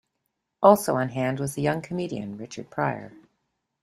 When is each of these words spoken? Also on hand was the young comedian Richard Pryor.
Also 0.63 0.95
on 0.95 1.09
hand 1.09 1.39
was 1.39 1.53
the 1.53 1.61
young 1.61 1.79
comedian 1.79 2.35
Richard 2.35 2.71
Pryor. 2.71 3.13